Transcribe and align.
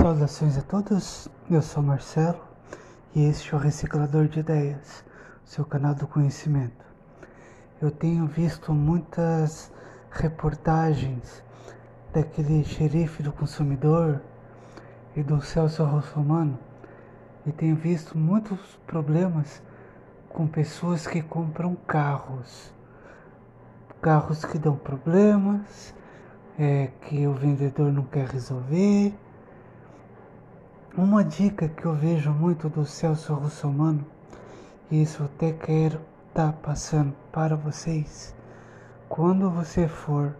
Saudações 0.00 0.58
a 0.58 0.62
todos, 0.62 1.28
eu 1.50 1.62
sou 1.62 1.82
Marcelo 1.82 2.40
e 3.14 3.24
este 3.24 3.54
é 3.54 3.56
o 3.56 3.60
Reciclador 3.60 4.28
de 4.28 4.40
Ideias, 4.40 5.02
seu 5.44 5.64
canal 5.64 5.94
do 5.94 6.06
conhecimento. 6.06 6.84
Eu 7.80 7.90
tenho 7.90 8.26
visto 8.26 8.74
muitas 8.74 9.72
reportagens 10.10 11.42
daquele 12.12 12.62
xerife 12.62 13.22
do 13.22 13.32
consumidor 13.32 14.20
e 15.16 15.22
do 15.22 15.40
Celso 15.40 15.82
Russomano 15.82 16.58
e 17.46 17.50
tenho 17.50 17.74
visto 17.74 18.18
muitos 18.18 18.60
problemas 18.86 19.62
com 20.28 20.46
pessoas 20.46 21.06
que 21.06 21.22
compram 21.22 21.74
carros. 21.74 22.72
Carros 24.02 24.44
que 24.44 24.58
dão 24.58 24.76
problemas, 24.76 25.94
é, 26.58 26.90
que 27.00 27.26
o 27.26 27.32
vendedor 27.32 27.90
não 27.90 28.04
quer 28.04 28.28
resolver 28.28 29.14
uma 30.96 31.22
dica 31.22 31.68
que 31.68 31.84
eu 31.84 31.92
vejo 31.92 32.30
muito 32.30 32.70
do 32.70 32.86
Celso 32.86 33.34
Russomano, 33.34 34.02
e 34.90 35.02
isso 35.02 35.22
até 35.22 35.52
quero 35.52 36.00
estar 36.28 36.52
tá 36.52 36.58
passando 36.62 37.14
para 37.30 37.54
vocês, 37.54 38.34
quando 39.06 39.50
você 39.50 39.86
for 39.86 40.34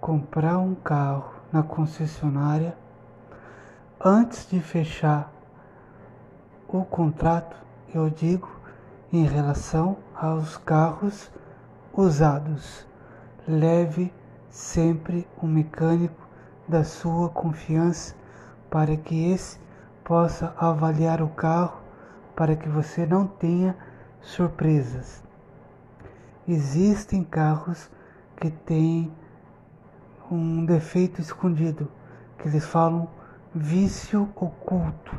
comprar 0.00 0.56
um 0.56 0.74
carro 0.74 1.30
na 1.52 1.62
concessionária, 1.62 2.74
antes 4.02 4.48
de 4.48 4.60
fechar 4.60 5.30
o 6.66 6.84
contrato, 6.86 7.54
eu 7.94 8.08
digo 8.08 8.48
em 9.12 9.24
relação 9.24 9.98
aos 10.14 10.56
carros 10.56 11.30
usados, 11.92 12.86
leve 13.46 14.10
sempre 14.48 15.28
um 15.42 15.46
mecânico 15.46 16.26
da 16.66 16.82
sua 16.82 17.28
confiança 17.28 18.14
para 18.70 18.96
que 18.96 19.30
esse 19.32 19.67
possa 20.08 20.54
avaliar 20.56 21.20
o 21.20 21.28
carro 21.28 21.82
para 22.34 22.56
que 22.56 22.66
você 22.66 23.04
não 23.04 23.26
tenha 23.26 23.76
surpresas. 24.22 25.22
Existem 26.48 27.22
carros 27.22 27.90
que 28.40 28.50
têm 28.50 29.12
um 30.30 30.64
defeito 30.64 31.20
escondido, 31.20 31.86
que 32.38 32.48
eles 32.48 32.64
falam 32.64 33.06
vício 33.54 34.30
oculto, 34.34 35.14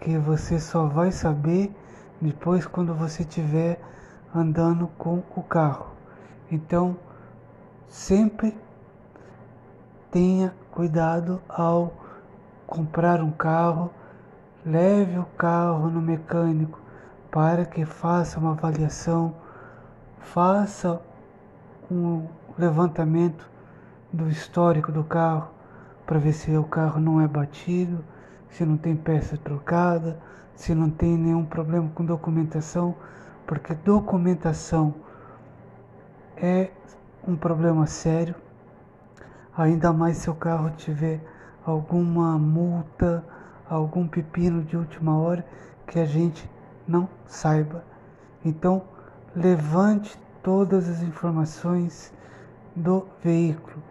que 0.00 0.16
você 0.16 0.58
só 0.58 0.86
vai 0.86 1.12
saber 1.12 1.70
depois 2.18 2.66
quando 2.66 2.94
você 2.94 3.24
estiver 3.24 3.78
andando 4.34 4.86
com 4.96 5.22
o 5.36 5.42
carro. 5.42 5.88
Então, 6.50 6.96
sempre 7.88 8.56
tenha 10.10 10.54
cuidado 10.70 11.42
ao 11.46 11.92
comprar 12.66 13.20
um 13.20 13.30
carro 13.30 13.90
Leve 14.66 15.18
o 15.18 15.26
carro 15.36 15.90
no 15.90 16.00
mecânico 16.00 16.80
para 17.30 17.66
que 17.66 17.84
faça 17.84 18.38
uma 18.38 18.52
avaliação, 18.52 19.34
faça 20.18 21.02
um 21.90 22.26
levantamento 22.58 23.46
do 24.10 24.26
histórico 24.28 24.90
do 24.90 25.04
carro 25.04 25.50
para 26.06 26.18
ver 26.18 26.32
se 26.32 26.56
o 26.56 26.64
carro 26.64 26.98
não 26.98 27.20
é 27.20 27.28
batido, 27.28 28.02
se 28.48 28.64
não 28.64 28.78
tem 28.78 28.96
peça 28.96 29.36
trocada, 29.36 30.18
se 30.54 30.74
não 30.74 30.88
tem 30.88 31.18
nenhum 31.18 31.44
problema 31.44 31.90
com 31.94 32.02
documentação, 32.02 32.94
porque 33.46 33.74
documentação 33.74 34.94
é 36.38 36.70
um 37.28 37.36
problema 37.36 37.86
sério, 37.86 38.34
ainda 39.54 39.92
mais 39.92 40.16
se 40.18 40.30
o 40.30 40.34
carro 40.34 40.70
tiver 40.70 41.20
alguma 41.66 42.38
multa 42.38 43.22
algum 43.68 44.06
pepino 44.06 44.62
de 44.62 44.76
última 44.76 45.18
hora 45.18 45.44
que 45.86 45.98
a 45.98 46.04
gente 46.04 46.48
não 46.86 47.08
saiba. 47.26 47.84
Então, 48.44 48.82
levante 49.34 50.18
todas 50.42 50.88
as 50.88 51.02
informações 51.02 52.12
do 52.76 53.06
veículo, 53.22 53.82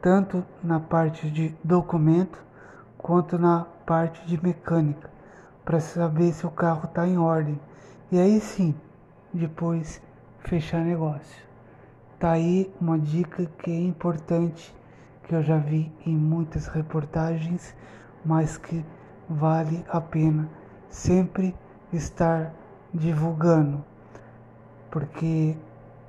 tanto 0.00 0.44
na 0.62 0.78
parte 0.78 1.30
de 1.30 1.54
documento 1.64 2.38
quanto 2.98 3.38
na 3.38 3.66
parte 3.86 4.26
de 4.26 4.42
mecânica, 4.42 5.10
para 5.64 5.80
saber 5.80 6.32
se 6.32 6.46
o 6.46 6.50
carro 6.50 6.84
está 6.84 7.06
em 7.06 7.18
ordem. 7.18 7.58
E 8.12 8.18
aí 8.18 8.40
sim, 8.40 8.74
depois 9.32 10.02
fechar 10.40 10.80
negócio. 10.80 11.42
Tá 12.18 12.32
aí 12.32 12.72
uma 12.80 12.98
dica 12.98 13.46
que 13.58 13.70
é 13.70 13.80
importante 13.80 14.74
que 15.24 15.34
eu 15.34 15.42
já 15.42 15.56
vi 15.56 15.92
em 16.06 16.14
muitas 16.14 16.66
reportagens, 16.66 17.74
mas 18.24 18.56
que 18.56 18.84
vale 19.28 19.84
a 19.88 20.00
pena 20.00 20.48
sempre 20.90 21.54
estar 21.92 22.52
divulgando, 22.92 23.84
porque 24.90 25.56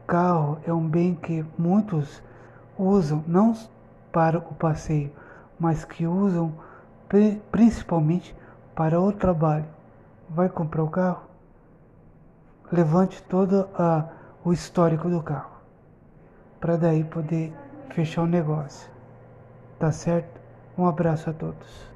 carro 0.06 0.60
é 0.66 0.74
um 0.74 0.88
bem 0.88 1.16
que 1.16 1.46
muitos 1.58 2.22
usam 2.78 3.24
não 3.28 3.56
para 4.12 4.38
o 4.38 4.54
passeio, 4.54 5.12
mas 5.60 5.84
que 5.84 6.06
usam 6.06 6.54
principalmente 7.52 8.36
para 8.76 9.00
o 9.00 9.12
trabalho. 9.12 9.66
Vai 10.30 10.50
comprar 10.50 10.84
o 10.84 10.90
carro? 10.90 11.24
Levante 12.72 13.22
todo 13.24 13.70
a, 13.76 14.06
o 14.44 14.52
histórico 14.52 15.10
do 15.10 15.22
carro, 15.22 15.52
para 16.60 16.78
daí 16.78 17.04
poder 17.04 17.54
fechar 17.90 18.24
o 18.24 18.28
negócio. 18.28 18.90
Tá 19.80 19.92
certo? 19.92 20.42
Um 20.78 20.86
abraço 20.88 21.30
a 21.30 21.34
todos. 21.34 21.95